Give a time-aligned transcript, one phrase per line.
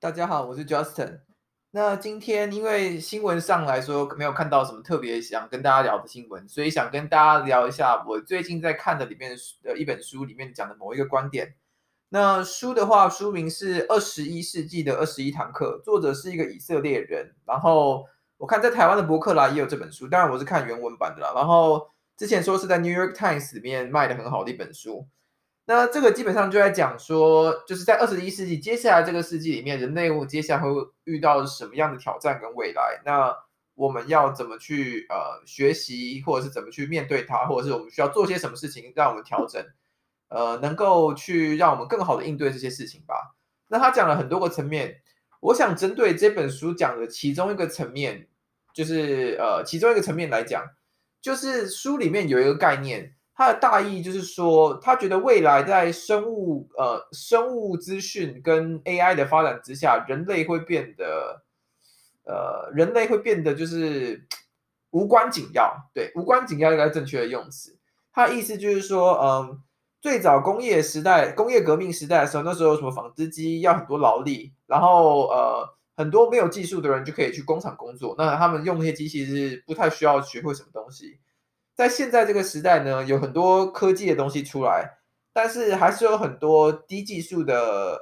[0.00, 1.20] 大家好，我是 Justin。
[1.72, 11.54] 那今天因为新闻上来说没有看到什么特别想跟大家聊的新闻，所以想跟大家聊一下我最近在看的里面的一本书里面讲的某一个观点。
[12.08, 17.34] 那书的话，书名是《二十一世纪的二十一堂课》，作者是一个以色列人。
[17.44, 18.06] 然后
[18.38, 21.34] 我看在台湾的博客来也有这本书，当然我是看原文版的啦。
[21.34, 21.86] 然后
[22.16, 25.06] 之前说是在 New York Times 里面卖的很好的一本书。
[25.70, 30.68] 那这个基本上就在讲说，就是在二十一世纪，接下来这个世纪里面，人类接下来会
[31.04, 33.00] 遇到什么样的挑战跟未来？
[33.04, 33.32] 那
[33.76, 39.64] 我们要怎么去呃学习，或者是怎么去面对它，或者是我们需要做些什么事情，让我们调整，
[40.28, 43.36] 呃，能够去让我们更好的应对这些事情吧。
[43.68, 45.00] 那他讲了很多个层面，
[45.38, 48.26] 我想针对这本书讲的其中一个层面，
[48.74, 50.68] 就是呃其中一个层面来讲，
[51.22, 53.14] 就是书里面有一个概念。
[53.40, 61.42] 他的大意就是说，他觉得未来在生物呃生物资讯跟 AI 的发展之下，人类会变得
[62.24, 64.26] 呃人类会变得就是
[64.90, 67.78] 无关紧要，对，无关紧要应该是正确的用词。
[68.12, 69.62] 他的意思就是说，嗯，
[70.02, 81.18] 最早工业时代、工业革命时代的时候，那时候什么纺织机要很多劳力，然后呃很多没有技术的人就可以去工厂工作，那他们用那些机器是不太需要学会什么东西。
[81.80, 84.98] 在现在这个时代呢，有很多科技的东西出来，
[85.32, 87.54] 但是还是有很多低技术的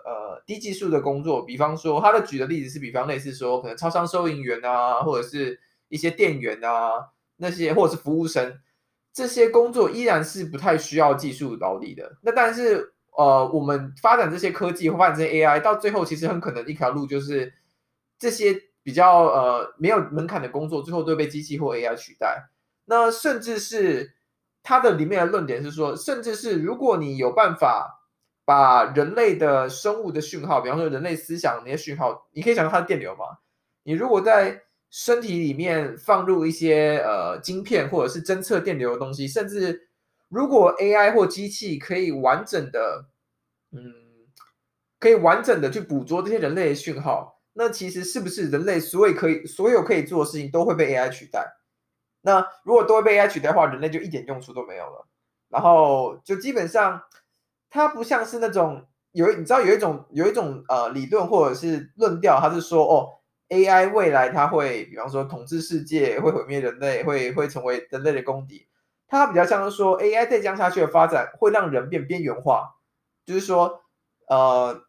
[0.05, 1.45] 呃低技术的工作。
[1.45, 8.59] 比方说，他的举的例子是，比方类似说，可能超商收银员啊，或者是一些店员啊，那些或者是服务生，
[9.13, 12.17] 这些工作依然是不太需要技术劳力的。
[12.23, 17.55] 那但是呃，我们发展这些科技或发展这些 AI，到最后其实很可能一条路就是
[18.19, 22.49] 这些比较呃没有门槛的工作，最后都被机器或 AI 取代。
[22.91, 24.15] 那甚至是
[24.63, 28.01] 它的里面的论点是说，甚至是如果你有办法
[28.47, 33.25] 把人类的生物的讯号，比方说人类思想那些讯号，你可以想到它的电流吗？
[33.83, 39.89] 你如果在身体里面放入一些呃晶片或者是侦测电流的东西，甚至
[40.31, 43.05] 如果 AI 或机器可以完整的，
[43.73, 43.93] 嗯，
[44.99, 51.58] 可以完整的去捕捉这些人类的讯号，那其实是不是人类所有可以所有可以做的事情都会被 AI 取代？
[52.29, 55.07] 那如果都会被 AI 取代的话，人类就一点用处都没有了。
[55.49, 57.03] 然后就基本上，
[57.71, 63.09] 它不像是那种有你知道有一种有一种呃理论或者是论调，它是说哦
[63.49, 68.69] ，AI 未来它会比方说统治世界，会毁灭人类，会会成为人类的公敌。
[69.09, 72.75] 它比较像是说 AI 再降下去的发展会让人变边缘化，
[73.25, 73.81] 就是说
[74.29, 74.83] 呃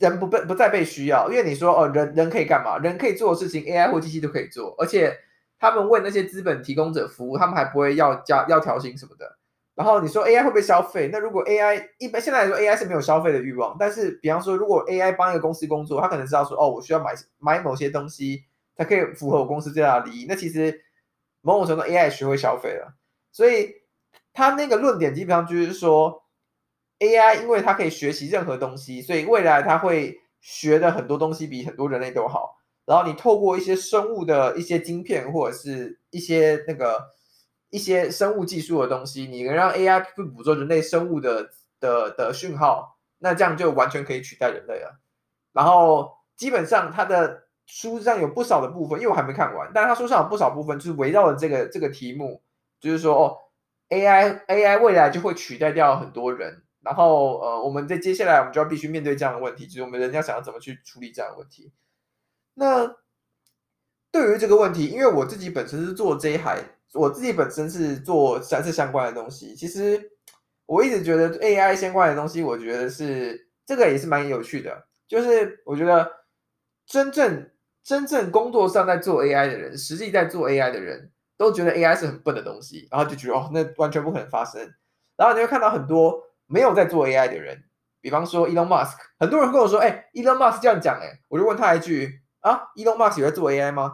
[0.00, 2.76] 人不被不再被需要，因为你说哦人人可以干嘛？
[2.78, 5.16] 人可以做的事情，AI 或机器都可以做，而且。
[5.58, 9.38] 他们为那些资本提供者服务，他们还不会要加要调薪什么的。
[9.74, 11.10] 然后你说 AI 会不会消费？
[11.12, 20.26] 那如果 AI 一般现在来说 AI 是没有消费的欲望，但是比方说如果 AI 帮一个公司工作，他可能知道说哦，我需要买买某些东西才可以符合我公司最大的利益。
[20.28, 20.82] 那其实
[21.42, 22.94] 某种程度 AI 学会消费了，
[23.30, 23.74] 所以
[24.32, 26.22] 他那个论点基本上就是说
[27.00, 32.55] AI 因为它可以学习任何东西，所以未来它会学的很多东西比很多人类都好。
[32.86, 37.04] 然后你透过一些生物的一些晶片，或者是一些那个
[37.68, 45.00] 一些生物技术的东西，你能让 AI 去捕捉人类生物的的的讯号，那这样就完全可以取代人类了。
[45.52, 52.40] 然后基本上他的书上有不少的部分，因为我还没看完，但他书上有不少部分就是围绕着这个这个题目，
[52.78, 53.36] 就是说哦
[53.88, 56.62] ，AI AI 未来就会取代掉很多人。
[56.82, 61.72] 然后呃，我们在接下来我们就要必须面对这样的问题，就是我们人家想要怎么去处理这样的问题。
[62.58, 62.96] 那
[64.10, 66.56] 对于这个问题，因为我自己本身是做这一行，
[66.94, 69.54] 我自己本身是做三次相关的东西。
[69.54, 70.10] 其实
[70.64, 74.86] 我一直觉得 AI 相关的东西，我觉得是这个也是蛮有趣的。
[75.06, 76.10] 就是我觉得
[76.86, 77.50] 真正
[77.84, 84.62] 真正工作上在做 AI 的人，实际在做 AI 的人都觉得 AI 是很笨的东西，然后就觉得哦，那完全不可能发生。
[85.14, 87.64] 然后你会看到很多没有在做 AI 的人，
[88.00, 92.22] 比方说 Elon Musk，很多人跟我说，哎，Elon Musk 这样讲，哎，我就问他一句。
[92.46, 93.92] 啊，Elon Musk 有在做 AI 吗？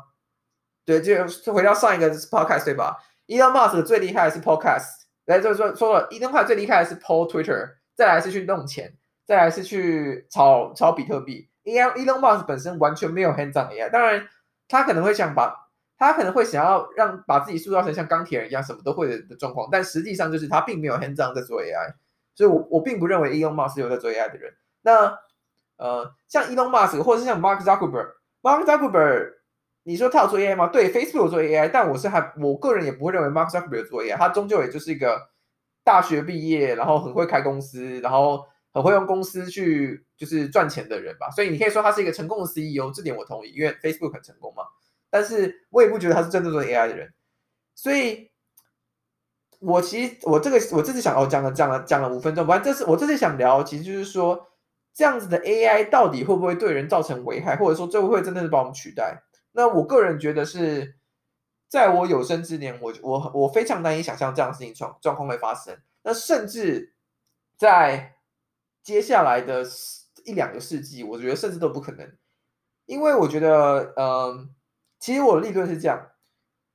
[0.84, 4.84] 对，就回到上一个 podcast 对吧？Elon Musk 最厉害的是 podcast，
[5.24, 8.94] 来就是说说了，Elon Musk 最厉害的是 PO Twitter，再来是去弄钱，
[9.24, 11.48] 再来是去炒炒比特币。
[11.64, 14.28] Elon Elon Musk 本身完全没有 hands on AI，当然
[14.68, 21.94] 他可能会想把，他可能会想要让把自己塑造成像钢铁人一样什么都会的状况，但实际上就是他并没有 hands on 在做 AI，
[22.34, 24.52] 所以我我并不认为 Elon Musk 有在做 AI 的人。
[24.82, 25.18] 那
[25.78, 28.10] 呃，像 Elon Musk 或者是像 Mark Zuckerberg。
[28.42, 29.34] Mark Zuckerberg，
[29.84, 30.66] 你说他有做 AI 吗？
[30.66, 35.30] 对，Facebook 有做 AI，但我是还我个人也不会认为 Mark Zuckerberg 有做 AI，他终究也就是一个
[35.84, 44.64] 大学毕业，然后很会开公司，然后很会用公司去就是赚钱的人吧，所以你可以说他是一个成功的 CEO，这点我同意，因为 Facebook 很成功嘛。
[45.10, 47.12] 但是我也不觉得他是真正做 AI 的人，
[47.74, 48.30] 所以，
[49.60, 54.48] 我其实我这个我这次想哦讲了讲了讲了五分钟，反正这是我这次想聊，其实就是说
[54.94, 59.22] 这样子的 AI 到底会不会对人造成危害，或者说这会不会真的是把我们取代？
[59.52, 60.96] 那我个人觉得是
[61.68, 65.78] 在我有生之年，我我我非常难以想象这样的事情状状况会发生。
[66.02, 66.94] 那甚至
[67.56, 68.16] 在
[68.82, 69.64] 接下来的
[70.24, 72.12] 一两个世纪，我觉得甚至都不可能，
[72.86, 74.50] 因为我觉得，嗯，
[74.98, 76.10] 其实我的立论是这样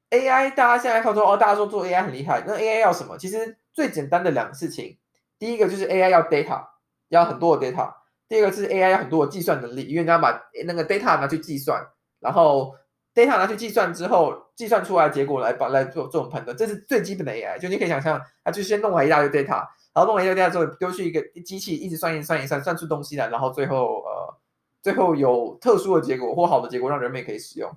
[0.09, 3.17] ：AI，大家现在看说，哦，大家说做 AI 很厉害，那 AI 要什么？
[3.17, 4.97] 其实最简单的两个事情，
[5.37, 6.67] 第一个就是 AI 要 data，
[7.09, 7.93] 要很多的 data；
[8.29, 11.81] 第二个是 AI 要很多的计算能力，因为你要把那个 data 拿去计算，
[12.19, 12.75] 然后
[13.15, 17.57] data 拿去计算之后，计算出来结果来把来做这种判断，这是最基本的 AI。
[17.57, 19.65] 就你可以想象，它就先弄完一大堆 data。
[19.93, 24.37] 然后弄完一大堆 data 之后，丢去一个机器，一直算一算一算，算出东西来，然后最后呃，
[24.83, 27.71] 最后有特殊的结果或好的结果，让人们也可以使用。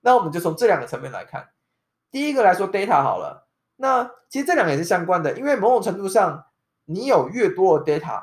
[0.00, 1.48] 那我们就从这两个层面来看。
[2.10, 3.46] 第一个来说 data 好了，
[3.76, 6.46] 那其实这两个也是相关的，因为某种程度上，
[6.86, 8.22] 你有越多的 data，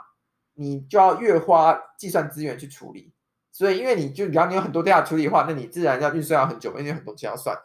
[0.55, 3.13] 你就要越花计算资源去处理。
[3.51, 7.55] 所以，因为你就只要你有很多 data 处理的话，那你自然要运算要很久，因为很多东西要算。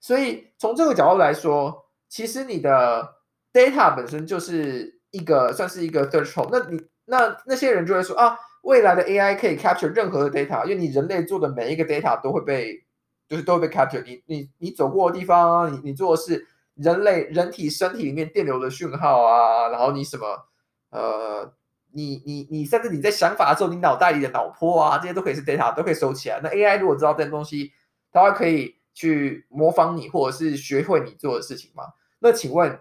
[0.00, 3.16] 所以从这个角度来说，其实你的
[3.52, 5.00] data 本身就是。
[5.12, 12.82] 一个算是一个 threshold，那你那那些人就会说啊，未来的 AI 可以 capture 任何的 data，因为你人类做的每一个 data 都会被，
[13.28, 14.22] 就是都会被 capture 你。
[14.24, 16.46] 你你你走过的地方，你你做的是
[16.76, 20.48] 人类人体身体里面电流的讯号啊，然后你什么
[20.88, 21.52] 呃，
[21.94, 26.40] 你你你甚至你在想法的时候，你脑袋里的脑波啊，这些都可以是 data，都可以收起来。
[26.42, 27.72] 那 AI 如果知道这些东西，
[28.10, 31.84] 它会可以去模仿你，或者是学会你做的事情吗？
[32.20, 32.80] 那请问？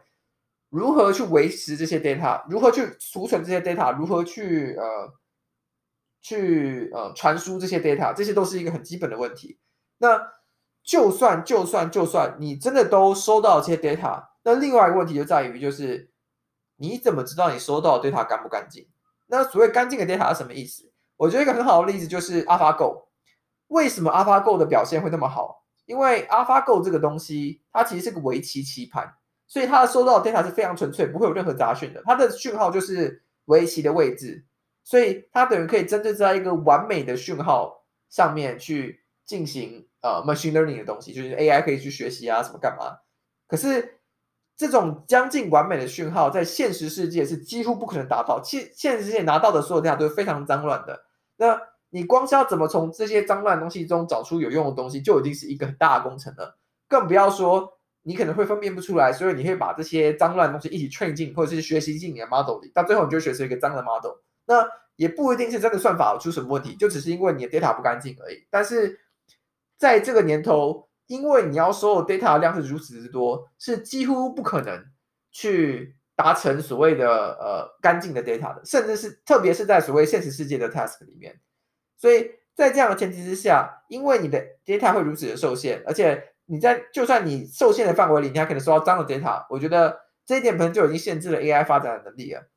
[0.70, 2.44] 如何去维持这些 data？
[2.50, 3.94] 如何去储存这些 data？
[3.94, 5.14] 如何去呃
[6.22, 8.14] 去呃传输这些 data？
[8.14, 9.60] 这些都是一个很基本的问题。
[9.98, 10.32] 那
[10.82, 16.10] 就算就算就算你真的都收到这些 data，那另外一个问题就在于，就是
[16.78, 18.88] 你怎么知道你收到的 data 干不干净？
[19.32, 20.92] 那所谓干净的 data 是什么意思？
[21.16, 23.06] 我觉得一个很好的例子就是 AlphaGo。
[23.68, 25.64] 为什么 AlphaGo 的表现会那么好？
[25.86, 29.16] 因为 AlphaGo 这个东西，它其实是个围棋棋盘。
[29.48, 32.02] 所以它收到的 data 是非常纯粹，不会有任何杂讯的。
[32.06, 34.46] 它的讯号就是围棋的位置，
[34.84, 42.98] 所以它等于可以针对在一个完美的讯号上面去进行呃 machine learning 的东西，就是 AI 可以去学习啊什么干嘛。
[43.48, 44.01] 可是
[44.62, 48.40] 这种将近完美的讯号，在现实世界是几乎不可能达到。
[48.44, 51.02] 现现实世界拿到的所有 data 都是非常脏乱的。
[51.36, 51.60] 那
[51.90, 56.60] 你光是要怎么从这些脏乱的东西中找出有用的东西，就已经是一个很大的工程了。
[56.88, 57.78] 更不要说。
[58.04, 64.14] 你可能会分辨不出来，所以你会把这些脏乱的东西一起 train 进，或者是学习进你的 model 里，到最后你就学成一个脏的 model。
[64.48, 68.44] 那也不一定是真的算法出什么问题，就只是因为你的 data 不干净而已。
[68.50, 69.00] 但是
[69.78, 74.86] 在这个年头，因为你要所有 data 的量是如此之多，是几乎不可能
[75.30, 81.38] 去达成所谓的呃干净的 data 的，甚至是特别是在所谓现实世界的 task 里面。
[81.98, 89.46] 所以在这样的前提之下，因为你的 data 会如此的受限，而且你在就算你受限的范围里，你还可能收到脏的 data。
[89.50, 92.48] 我觉得这一点本身就已经限制了 AI 发展的能力了。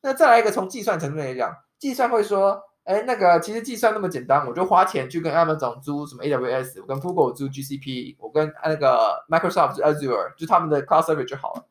[0.00, 11.66] 那再来一个从计算层面来讲，计算会说，哎，那个其实计算那么简单，我就花钱去跟 Amazon 租什么 AWS，我跟 Google 租 GCP，我跟那个 Microsoft Azure 就他们的 Cloud Service 就好了。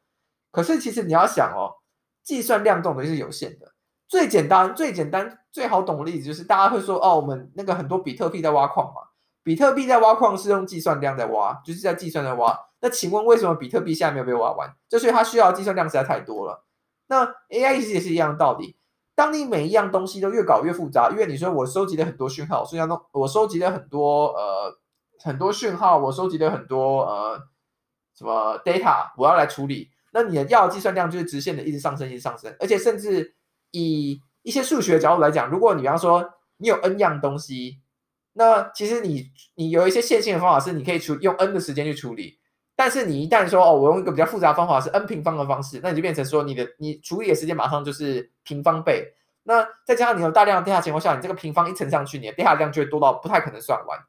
[0.52, 1.82] 可是其实你要想哦，
[2.22, 3.74] 计算量这种东西是有限的。
[4.08, 9.02] 最简单、最简单、最好懂的例子就是大家会说，哦，我们那个很多比特币在挖矿嘛。
[9.42, 12.56] 比特币在挖矿是用计算量在挖，就是在计算在挖。
[12.80, 14.72] 那请问为什么比特币现在没有被挖完？
[14.88, 16.64] 就是它需要计算量实在太多了。
[17.08, 18.78] 那 AI 其实也是一样的道理。
[19.18, 24.78] 当你每一样东西都越搞越复杂，因为你说我收集了很多讯号，所以说我收集了很多呃
[25.24, 27.42] 很多讯号，我收集了很多呃
[28.16, 29.90] 什么 data，我要来处理。
[30.14, 32.56] 那你的要的计算量就是直线的一直上升，一直上升。
[32.60, 33.36] 而且甚至
[33.72, 37.80] 以一些数学角度来讲，如果你比方说你有 n 样东西。
[38.40, 42.38] 那其实你你有一些线性的方法是你可以处用 n 的时间去处理，
[42.88, 49.14] 但是你一旦说哦，我用一个比较复杂方法是 n 平方的方式，那你就变成说你的你处理的时间马上就是平方倍。
[49.44, 54.00] 那再加上你有大量的 data 情况下，你这个平方一乘上去，你的 data 量就会多到不太可能算完。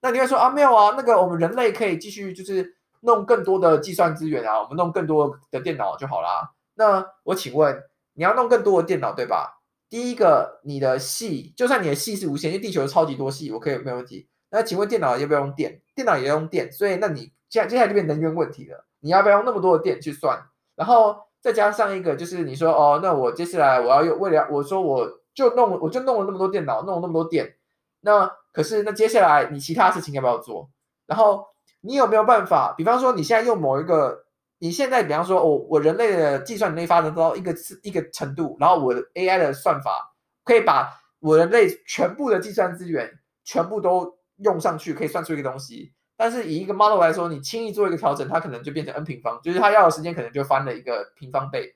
[0.00, 6.52] 那你会说啊，没有啊，那个我们人类可以继续就是弄更多的计算资源啊，我们弄更多的电脑就好啦。
[6.76, 7.82] 那我请问
[8.14, 9.60] 你要弄更多的电脑对吧？
[9.90, 14.26] 第一个，你的系，就算你的系是无限，因为地球超级多系，我可以没问题。
[14.50, 15.82] 那请问电脑要不要用电？
[15.94, 18.86] 电脑也要用电，所以那你接下接下来就变能源问题了。
[19.00, 20.42] 你要不要用那么多的电去算？
[20.74, 27.56] 然后再加上一个就是你说哦，那我接下来我要用为了我说我就弄我就弄了那么多电脑，弄了那么多电，
[28.00, 30.70] 那可是那接下来你其他事情要不要做？
[31.06, 31.44] 然后
[31.82, 32.72] 你有没有办法？
[32.74, 34.24] 比方说你现在用某一个，
[34.58, 40.88] 你现在比方说我我人类的计算能力发展到一个一个程度，然后我的 AI 的算法可以把
[41.20, 43.10] 我人类全部的计算资源
[43.44, 45.92] 全部都用上去，可以算出一个东西。
[46.16, 51.74] 但是以一个 model 来说，你轻易做一个调整，它可能就变成 n 平方，就是它要的时间可能就翻了一个平方倍，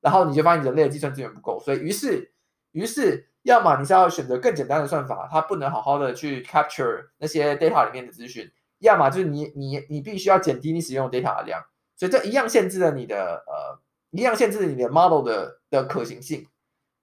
[0.00, 2.32] 然后你就发现人类的计算资源不够，所以于是
[2.72, 8.50] 于是，要么你是要选择更简单的算法，它不能好好的去 capture 那些 data 里面的资讯，
[8.80, 11.62] 要么就是你你你必须要减低你使用 data 的量，
[11.94, 13.78] 所以这一样限制了你的呃，
[14.10, 16.48] 一样限制了你的 model 的的可行性，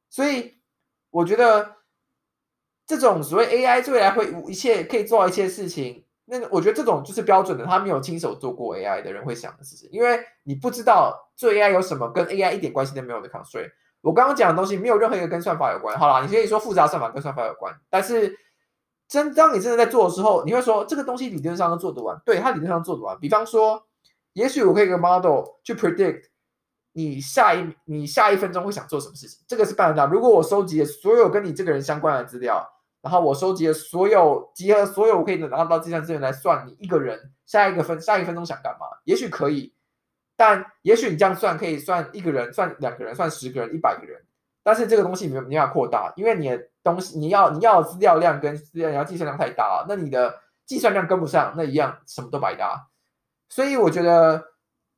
[0.09, 0.55] 所以
[1.09, 1.77] 我觉得
[2.85, 6.03] 这种所谓 AI 未来会一切可以做到一切事情。
[6.33, 13.69] 那，我觉得这种就是标准的，他没有亲手做过 AI 的人会想的事情，因为你不知道做 AI 有什么跟 AI 一点关系都没有的 constraint。
[13.99, 15.99] 我刚刚讲的东西没有任何一个跟算法有关。
[15.99, 18.33] 好啦，你可以说复杂算法跟算法有关，但是
[19.09, 23.19] 真当你真的在做的时候，你会说这个东西理论上都做得完，对，它理论上做得完。
[23.19, 23.83] 比方说，
[24.31, 26.21] 也许我可以给 model 去 predict
[26.93, 30.09] 你下一你下一分钟会想做什么事情，这个是办得到。
[30.09, 32.65] 如果我收集了所有跟你这个人相关的资料。
[33.01, 38.85] 然后我收集了所有，集合所有我可以能拿到计算资源来算你一个人下一个分下一分钟想干嘛？
[39.05, 39.73] 也许可以，
[40.37, 44.21] 但也许你这样算可以算一个人、算两个人、算十个人、一百个人。
[44.61, 52.87] 但是这个东西没有没办法扩大，因为你的东西你要你要的资料量跟资料你要计算量太大了，那你的计算量跟不上，那一样什么都白搭。
[53.49, 54.43] 所以我觉得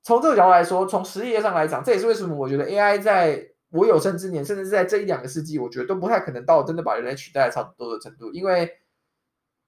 [0.03, 3.52] 从这个角度来说，从实业上来讲，这也是为什么我觉得 AI 在。
[3.73, 8.31] 我有生之年，甚至是在这一两个世纪，我觉得都不太可能到真的把人类取代差不多的程度。
[8.31, 8.71] 因为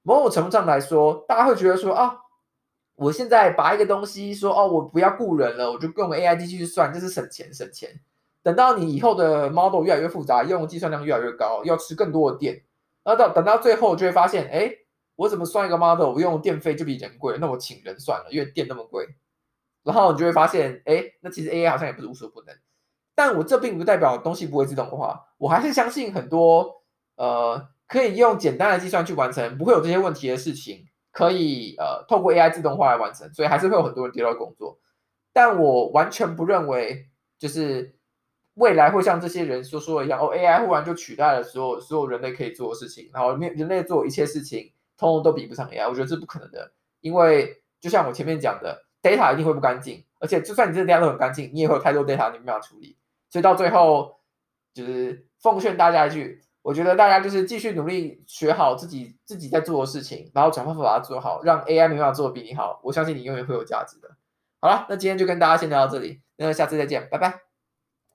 [0.03, 2.15] 某种程度上来说，大家会觉得说啊，
[2.93, 7.99] 我现在把一个东西说哦，我不要雇人了，我就用 AI 机器去算，这是省钱省钱。
[8.43, 12.63] 等到你以后的 model 越来越复杂，用计算量越来越高，要吃更多的电，
[13.03, 14.71] 那到等到最后就会发现，哎，
[15.15, 19.07] 我怎么算一个 model，我用电费就比人贵，那我请人算了，因为电那么贵。
[19.81, 22.55] 然后你就会发现，哎，那其实 AI 好像也不是无所不能。
[23.15, 26.83] 但我这并不代表东西不会自动化，我还是相信很多
[27.15, 34.77] 呃可以用简单的计算去完成，不会有这些问题的事情，可以呃透过 AI 自动化来完成，所以还是会有很多人丢掉工作。
[35.31, 37.07] 但我完全不认为
[37.37, 37.95] 就是
[38.55, 52.97] 未来会像这些人所说的一样，哦，AI 忽然就取代了所有所有人类可以做的事情，然后人人类做一切事情，通通都比不上 AI，我觉得这不可能的，因为就像我前面讲的，data 一定会不干净，而且就算你这个 data 都很干净，你也会有太多 data 你没办法处理。
[53.35, 54.15] 所以到最后，
[54.73, 62.79] 就是奉劝大家一句，我觉得大家就是继续努力学好自己自己在做的事情，然后想办法把它做好，让 AI 没办法做的比你好。
[62.81, 64.07] 我相信你永远会有价值的。
[64.61, 67.44] 好了，那今天就跟大家先聊到这里，那下次再见，拜拜。